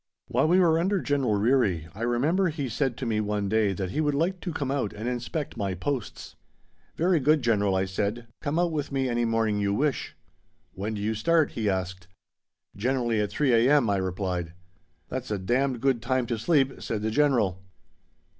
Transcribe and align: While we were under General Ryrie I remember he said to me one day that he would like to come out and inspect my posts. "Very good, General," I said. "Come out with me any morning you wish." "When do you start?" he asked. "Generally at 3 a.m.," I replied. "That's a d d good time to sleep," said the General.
While 0.29 0.47
we 0.47 0.59
were 0.59 0.79
under 0.79 0.99
General 0.99 1.35
Ryrie 1.37 1.87
I 1.93 2.01
remember 2.01 2.49
he 2.49 2.67
said 2.69 2.97
to 2.97 3.05
me 3.05 3.21
one 3.21 3.47
day 3.47 3.71
that 3.73 3.91
he 3.91 4.01
would 4.01 4.15
like 4.15 4.39
to 4.39 4.51
come 4.51 4.71
out 4.71 4.93
and 4.93 5.07
inspect 5.07 5.57
my 5.57 5.75
posts. 5.75 6.35
"Very 6.95 7.19
good, 7.19 7.43
General," 7.43 7.75
I 7.75 7.85
said. 7.85 8.25
"Come 8.41 8.57
out 8.57 8.71
with 8.71 8.91
me 8.91 9.07
any 9.07 9.25
morning 9.25 9.59
you 9.59 9.75
wish." 9.75 10.17
"When 10.73 10.95
do 10.95 11.03
you 11.03 11.13
start?" 11.13 11.51
he 11.51 11.69
asked. 11.69 12.07
"Generally 12.75 13.21
at 13.21 13.29
3 13.29 13.53
a.m.," 13.53 13.91
I 13.91 13.97
replied. 13.97 14.53
"That's 15.09 15.29
a 15.29 15.37
d 15.37 15.55
d 15.67 15.77
good 15.77 16.01
time 16.01 16.25
to 16.25 16.39
sleep," 16.39 16.81
said 16.81 17.03
the 17.03 17.11
General. 17.11 17.61